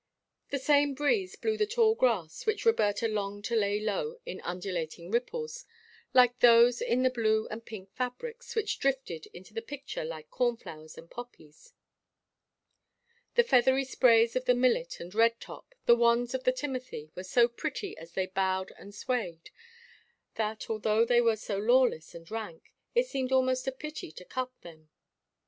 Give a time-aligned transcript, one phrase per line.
[0.49, 5.11] The same breeze blew the tall grass which Roberta longed to lay low in undulating
[5.11, 5.63] ripples
[6.11, 10.97] like those in the blue and pink fabrics, which drifted into the picture like cornflowers
[10.97, 11.75] and poppies.
[13.35, 17.23] The feathery sprays of the millet and red top, the wands of the timothy were
[17.23, 19.51] so pretty as they bowed and swayed
[20.33, 24.49] that, although they were so lawless and rank, it seemed almost a pity to cut
[24.61, 24.89] them.